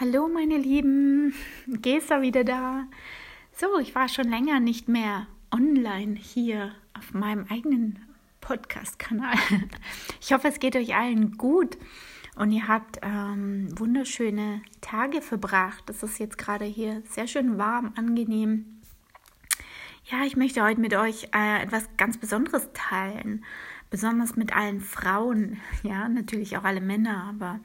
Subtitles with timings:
[0.00, 1.34] Hallo meine Lieben,
[1.66, 2.86] Gesa wieder da.
[3.54, 7.98] So, ich war schon länger nicht mehr online hier auf meinem eigenen
[8.40, 9.36] Podcast-Kanal.
[10.20, 11.76] Ich hoffe, es geht euch allen gut
[12.36, 15.90] und ihr habt ähm, wunderschöne Tage verbracht.
[15.90, 18.80] Es ist jetzt gerade hier sehr schön warm, angenehm.
[20.04, 23.44] Ja, ich möchte heute mit euch äh, etwas ganz Besonderes teilen,
[23.90, 27.60] besonders mit allen Frauen, ja, natürlich auch alle Männer, aber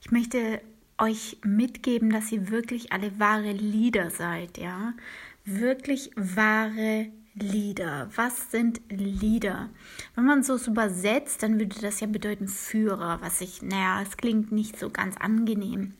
[0.00, 0.60] ich möchte
[1.00, 4.94] euch mitgeben, dass ihr wirklich alle wahre Lieder seid, ja?
[5.44, 8.10] Wirklich wahre Lieder.
[8.14, 9.70] Was sind Lieder?
[10.14, 14.52] Wenn man so übersetzt, dann würde das ja bedeuten Führer, was ich, naja, es klingt
[14.52, 15.94] nicht so ganz angenehm.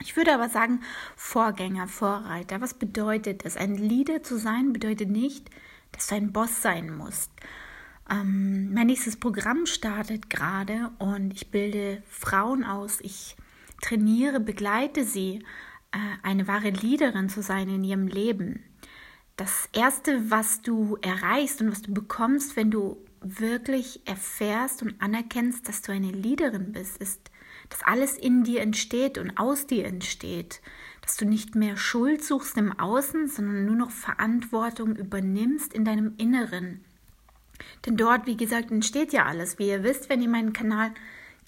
[0.00, 0.80] Ich würde aber sagen
[1.16, 2.60] Vorgänger, Vorreiter.
[2.60, 3.56] Was bedeutet das?
[3.56, 5.50] Ein Leader zu sein bedeutet nicht,
[5.92, 7.32] dass du ein Boss sein musst.
[8.08, 13.00] Ähm, mein nächstes Programm startet gerade und ich bilde Frauen aus.
[13.00, 13.36] Ich
[13.80, 15.44] trainiere, begleite sie,
[15.92, 18.64] äh, eine wahre Leaderin zu sein in ihrem Leben.
[19.36, 25.68] Das Erste, was du erreichst und was du bekommst, wenn du wirklich erfährst und anerkennst,
[25.68, 27.30] dass du eine Leaderin bist, ist,
[27.68, 30.60] dass alles in dir entsteht und aus dir entsteht.
[31.00, 36.14] Dass du nicht mehr Schuld suchst im Außen, sondern nur noch Verantwortung übernimmst in deinem
[36.18, 36.84] Inneren.
[37.86, 39.58] Denn dort, wie gesagt, entsteht ja alles.
[39.58, 40.92] Wie ihr wisst, wenn ihr meinen Kanal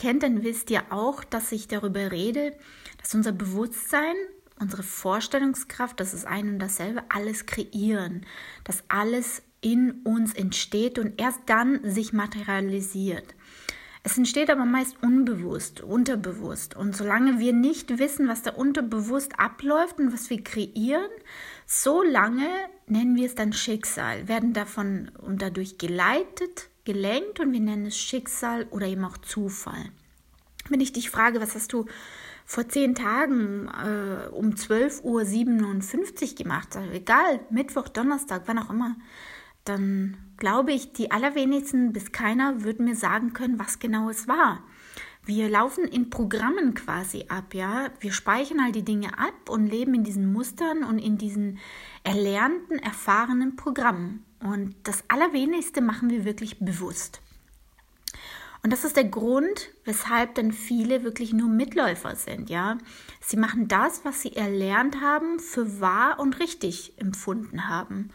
[0.00, 2.54] kennt, dann wisst ihr auch, dass ich darüber rede,
[2.98, 4.16] dass unser Bewusstsein,
[4.58, 8.26] unsere Vorstellungskraft, das ist ein und dasselbe, alles kreieren,
[8.64, 13.34] dass alles in uns entsteht und erst dann sich materialisiert.
[14.02, 16.74] Es entsteht aber meist unbewusst, unterbewusst.
[16.74, 21.10] Und solange wir nicht wissen, was da unterbewusst abläuft und was wir kreieren,
[21.72, 22.48] so lange
[22.88, 27.96] nennen wir es dann Schicksal, werden davon und dadurch geleitet, gelenkt und wir nennen es
[27.96, 29.90] Schicksal oder eben auch Zufall.
[30.68, 31.86] Wenn ich dich frage, was hast du
[32.44, 38.96] vor zehn Tagen äh, um 12.57 Uhr gemacht, also egal, Mittwoch, Donnerstag, wann auch immer,
[39.64, 44.64] dann glaube ich, die allerwenigsten bis keiner würden mir sagen können, was genau es war.
[45.24, 47.90] Wir laufen in Programmen quasi ab, ja.
[48.00, 51.58] Wir speichern all die Dinge ab und leben in diesen Mustern und in diesen
[52.04, 54.24] erlernten, erfahrenen Programmen.
[54.40, 57.20] Und das Allerwenigste machen wir wirklich bewusst.
[58.62, 62.78] Und das ist der Grund, weshalb dann viele wirklich nur Mitläufer sind, ja.
[63.20, 68.10] Sie machen das, was sie erlernt haben, für wahr und richtig empfunden haben.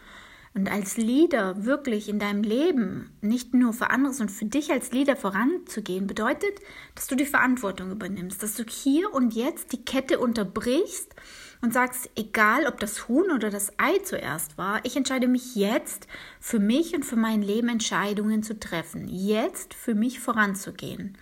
[0.56, 4.94] Und als Leader wirklich in deinem Leben, nicht nur für andere, sondern für dich als
[4.94, 6.60] Leader voranzugehen, bedeutet,
[6.96, 11.14] dass du die Verantwortung übernimmst, dass du hier und jetzt die Kette unterbrichst
[11.62, 16.08] und sagst, egal ob das Huhn oder das Ei zuerst war, ich entscheide mich jetzt
[16.40, 21.18] für mich und für mein Leben Entscheidungen zu treffen, jetzt für mich voranzugehen.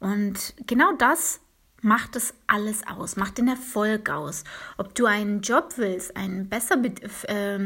[0.00, 1.40] Und genau das
[1.82, 4.44] macht es alles aus, macht den Erfolg aus.
[4.78, 6.76] Ob du einen Job willst, einen besser,
[7.28, 7.58] äh,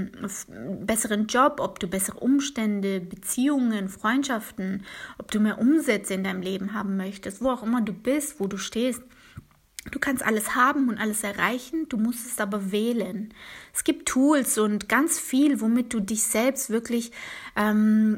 [0.81, 4.85] besseren Job, ob du bessere Umstände, Beziehungen, Freundschaften,
[5.19, 8.47] ob du mehr Umsätze in deinem Leben haben möchtest, wo auch immer du bist, wo
[8.47, 9.03] du stehst,
[9.91, 13.33] Du kannst alles haben und alles erreichen, du musst es aber wählen.
[13.73, 17.13] Es gibt Tools und ganz viel, womit du dich selbst wirklich
[17.57, 18.17] ähm,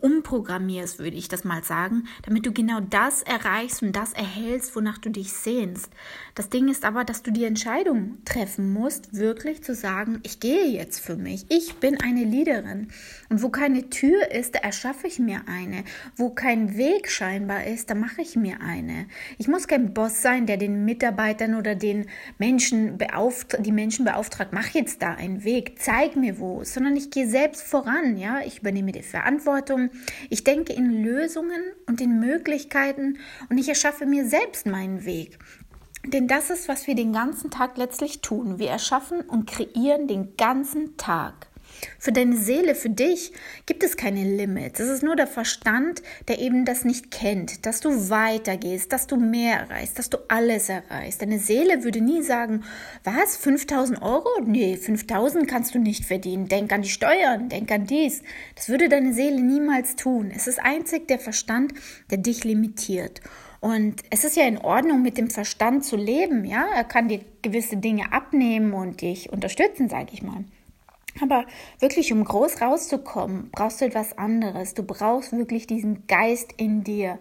[0.00, 4.98] umprogrammierst, würde ich das mal sagen, damit du genau das erreichst und das erhältst, wonach
[4.98, 5.90] du dich sehnst.
[6.34, 10.66] Das Ding ist aber, dass du die Entscheidung treffen musst, wirklich zu sagen, ich gehe
[10.66, 11.46] jetzt für mich.
[11.48, 12.88] Ich bin eine Leaderin.
[13.28, 15.84] Und wo keine Tür ist, da erschaffe ich mir eine.
[16.16, 19.06] Wo kein Weg scheinbar ist, da mache ich mir eine.
[19.38, 22.06] Ich muss kein Boss sein, der den Mitarbeitern oder den
[22.38, 27.12] Menschen beauftragt, die Menschen beauftragt, mach jetzt da einen Weg, zeig mir wo, sondern ich
[27.12, 29.90] gehe selbst voran, ja, ich übernehme die Verantwortung,
[30.30, 33.18] ich denke in Lösungen und in Möglichkeiten
[33.48, 35.38] und ich erschaffe mir selbst meinen Weg.
[36.04, 38.58] Denn das ist, was wir den ganzen Tag letztlich tun.
[38.58, 41.49] Wir erschaffen und kreieren den ganzen Tag.
[41.98, 43.32] Für deine Seele, für dich
[43.66, 44.80] gibt es keine Limits.
[44.80, 49.16] Es ist nur der Verstand, der eben das nicht kennt, dass du weitergehst, dass du
[49.16, 51.22] mehr erreichst, dass du alles erreichst.
[51.22, 52.64] Deine Seele würde nie sagen,
[53.04, 54.28] was, 5000 Euro?
[54.44, 56.48] Nee, 5000 kannst du nicht verdienen.
[56.48, 58.22] Denk an die Steuern, denk an dies.
[58.54, 60.32] Das würde deine Seele niemals tun.
[60.34, 61.72] Es ist einzig der Verstand,
[62.10, 63.20] der dich limitiert.
[63.60, 66.66] Und es ist ja in Ordnung, mit dem Verstand zu leben, ja.
[66.74, 70.44] Er kann dir gewisse Dinge abnehmen und dich unterstützen, sage ich mal.
[71.20, 71.44] Aber
[71.80, 74.74] wirklich, um groß rauszukommen, brauchst du etwas anderes.
[74.74, 77.18] Du brauchst wirklich diesen Geist in dir,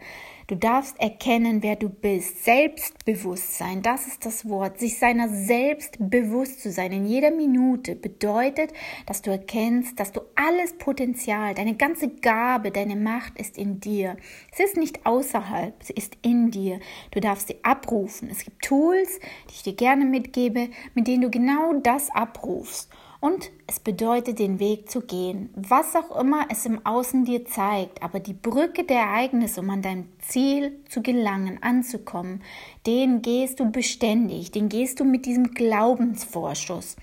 [0.49, 2.43] Du darfst erkennen, wer du bist.
[2.43, 4.79] Selbstbewusstsein, das ist das Wort.
[4.79, 8.73] Sich seiner selbst bewusst zu sein in jeder Minute bedeutet,
[9.05, 14.17] dass du erkennst, dass du alles Potenzial, deine ganze Gabe, deine Macht ist in dir.
[14.51, 16.79] Es ist nicht außerhalb, sie ist in dir.
[17.11, 18.27] Du darfst sie abrufen.
[18.31, 19.19] Es gibt Tools,
[19.51, 22.89] die ich dir gerne mitgebe, mit denen du genau das abrufst.
[23.21, 28.01] Und es bedeutet, den Weg zu gehen, was auch immer es im Außen dir zeigt,
[28.01, 32.41] aber die Brücke der Ereignisse, um an dein Ziel zu gelangen, anzukommen,
[32.87, 36.95] den gehst du beständig, den gehst du mit diesem Glaubensvorschuss.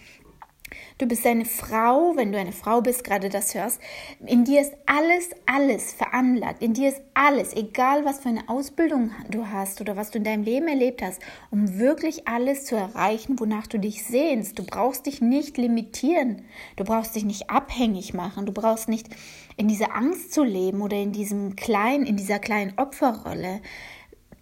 [0.99, 3.81] Du bist eine Frau, wenn du eine Frau bist, gerade das hörst.
[4.25, 6.63] In dir ist alles, alles veranlagt.
[6.63, 10.25] In dir ist alles, egal was für eine Ausbildung du hast oder was du in
[10.25, 11.21] deinem Leben erlebt hast,
[11.51, 14.59] um wirklich alles zu erreichen, wonach du dich sehnst.
[14.59, 16.43] Du brauchst dich nicht limitieren.
[16.77, 18.47] Du brauchst dich nicht abhängig machen.
[18.47, 19.09] Du brauchst nicht
[19.57, 23.61] in dieser Angst zu leben oder in diesem kleinen, in dieser kleinen Opferrolle.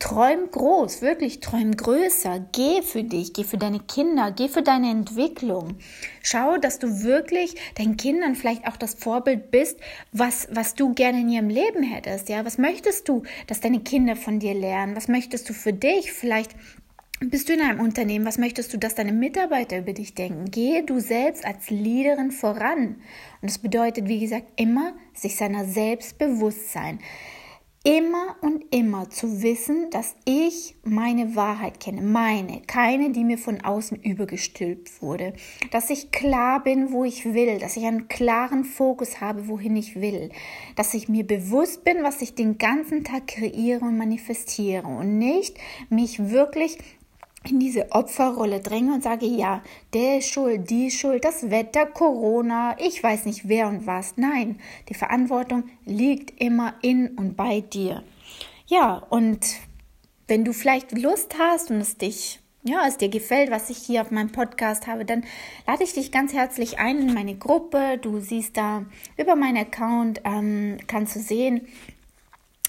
[0.05, 2.47] Träum groß, wirklich träum größer.
[2.53, 5.79] Geh für dich, geh für deine Kinder, geh für deine Entwicklung.
[6.21, 9.81] Schau, dass du wirklich deinen Kindern vielleicht auch das Vorbild bist,
[10.13, 12.29] was, was du gerne in ihrem Leben hättest.
[12.29, 14.95] Ja, was möchtest du, dass deine Kinder von dir lernen?
[14.95, 16.13] Was möchtest du für dich?
[16.13, 16.51] Vielleicht
[17.21, 20.51] bist du in einem Unternehmen, was möchtest du, dass deine Mitarbeiter über dich denken?
[20.51, 22.97] Gehe du selbst als Leaderin voran.
[23.41, 26.99] Und das bedeutet, wie gesagt, immer sich seiner selbst bewusst sein
[27.85, 33.61] immer und immer zu wissen, dass ich meine Wahrheit kenne, meine, keine, die mir von
[33.61, 35.35] außen übergestülpt wurde,
[35.71, 40.01] dass ich klar bin, wo ich will, dass ich einen klaren Fokus habe, wohin ich
[40.01, 40.31] will,
[40.77, 44.87] dass ich mir bewusst bin, was ich den ganzen Tag kreiere und manifestiere.
[44.87, 45.59] Und nicht
[45.91, 46.79] mich wirklich
[47.49, 49.63] in diese Opferrolle dränge und sage, ja,
[49.93, 54.17] der ist schuld, die ist schuld, das Wetter, Corona, ich weiß nicht wer und was.
[54.17, 54.59] Nein,
[54.89, 58.03] die Verantwortung liegt immer in und bei dir.
[58.67, 59.45] Ja, und
[60.27, 64.01] wenn du vielleicht Lust hast und es dich ja, es dir gefällt, was ich hier
[64.01, 65.25] auf meinem Podcast habe, dann
[65.67, 67.99] lade ich dich ganz herzlich ein in meine Gruppe.
[68.01, 68.87] Du siehst da
[69.19, 71.69] über meinen Account, ähm, kannst du sehen,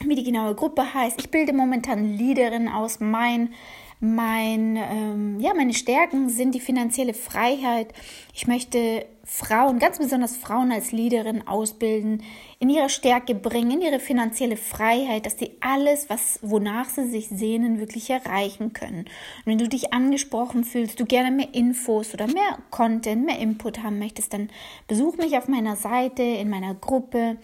[0.03, 1.17] wie die genaue Gruppe heißt.
[1.19, 2.99] Ich bilde momentan Leaderin aus.
[2.99, 3.53] Mein
[3.99, 7.93] mein, ähm, ja, meine Stärken sind die finanzielle Freiheit.
[8.33, 12.21] Ich möchte Frauen, ganz besonders Frauen als Leaderin ausbilden,
[12.59, 17.29] in ihre Stärke bringen, in ihre finanzielle Freiheit, dass sie alles, was, wonach sie sich
[17.29, 18.99] sehnen, wirklich erreichen können.
[18.99, 23.81] Und wenn du dich angesprochen fühlst, du gerne mehr Infos oder mehr Content, mehr Input
[23.81, 24.49] haben möchtest, dann
[24.87, 27.37] besuch mich auf meiner Seite, in meiner Gruppe,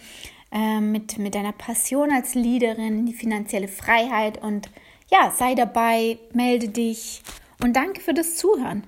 [0.52, 4.70] äh, mit, mit deiner Passion als Leaderin in die finanzielle Freiheit und
[5.12, 7.22] ja, sei dabei, melde dich
[7.62, 8.84] und danke für das Zuhören.